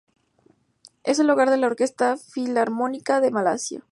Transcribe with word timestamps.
Es 1.03 1.19
el 1.19 1.29
hogar 1.29 1.51
de 1.51 1.57
la 1.57 1.67
Orquesta 1.67 2.17
Filarmónica 2.17 3.21
de 3.21 3.29
Malasia. 3.29 3.83